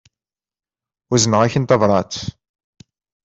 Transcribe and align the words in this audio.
Uzneɣ-ak-in 1.13 1.65
tabrat. 1.65 2.13